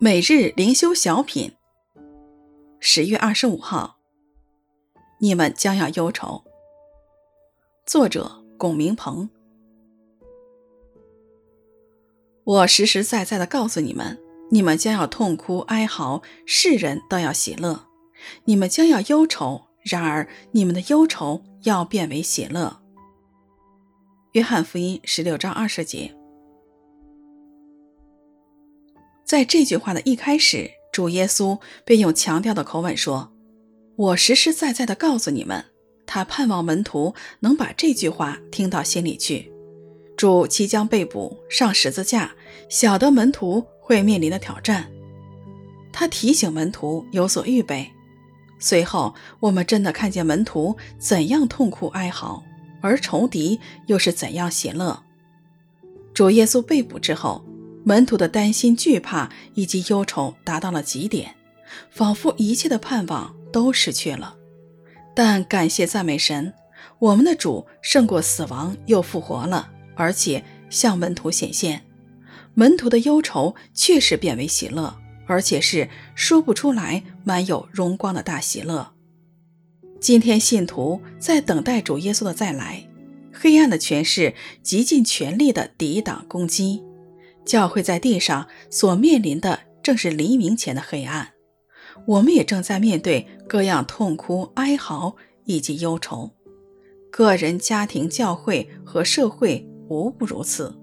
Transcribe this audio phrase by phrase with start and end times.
[0.00, 1.56] 每日灵修小品，
[2.78, 3.98] 十月二十五号，
[5.18, 6.44] 你们将要忧愁。
[7.84, 9.28] 作者：龚明鹏。
[12.44, 14.16] 我实实在在的告诉你们，
[14.52, 17.88] 你们将要痛哭哀嚎，世人都要喜乐；
[18.44, 22.80] 你们将要忧愁，然而你们的忧愁要变为喜乐。
[24.30, 26.14] 约翰福音十六章二十节。
[29.28, 33.30] 在这句话的一开始，主耶稣便用强调的口吻说
[33.94, 35.62] ：“我实实在在的告诉你们，
[36.06, 39.52] 他盼望门徒能把这句话听到心里去。
[40.16, 42.32] 主即将被捕上十字架，
[42.70, 44.90] 晓得门徒会面临的挑战，
[45.92, 47.86] 他提醒门徒有所预备。
[48.58, 52.42] 随后，我们真的看见门徒怎样痛苦哀嚎，
[52.80, 55.02] 而仇敌又是怎样喜乐。
[56.14, 57.44] 主耶稣被捕之后。”
[57.88, 61.34] 门徒的担心、惧怕以及忧愁达到了极点，
[61.88, 64.36] 仿佛一切的盼望都失去了。
[65.14, 66.52] 但感谢赞美神，
[66.98, 71.86] 我们的主胜过死亡，又复活了，而且向门徒显现。
[72.52, 74.94] 门徒的忧愁确实变为喜乐，
[75.26, 78.92] 而且是说不出来、满有荣光的大喜乐。
[79.98, 82.86] 今天信徒在等待主耶稣的再来，
[83.32, 86.82] 黑暗的权势极尽全力地抵挡攻击。
[87.48, 91.32] 教会在地上所面临的正是黎明前的黑暗，
[92.06, 96.30] 我们也正在面对各样痛哭、哀嚎以及忧愁，
[97.10, 100.78] 个人、家庭、教会和社会无不如此。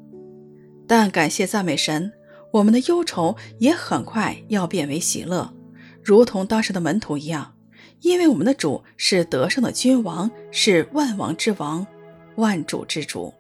[0.87, 2.11] 但感谢赞美神，
[2.51, 5.53] 我们的忧愁也很快要变为喜乐，
[6.03, 7.53] 如同当时的门徒一样，
[8.01, 11.85] 因为我们的主是得胜的君王，是万王之王，
[12.37, 13.31] 万主之主。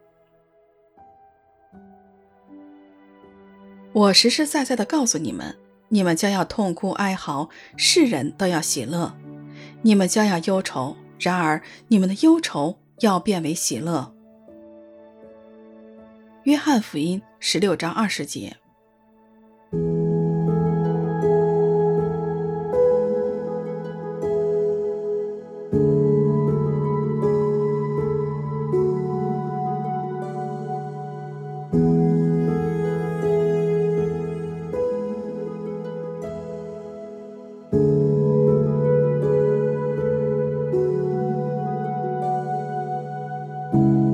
[3.95, 5.55] 我实实在在的告诉你们，
[5.87, 7.47] 你们将要痛哭哀嚎，
[7.77, 9.13] 世人都要喜乐；
[9.83, 14.13] 你们将要忧愁，然而你们的忧愁要变为喜乐。
[16.43, 18.57] 约翰福音十六章二十节。
[43.75, 44.04] Bye.